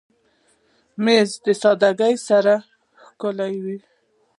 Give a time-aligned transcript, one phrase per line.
[1.03, 2.55] مېز له سادګۍ سره
[3.03, 3.77] ښکلی وي.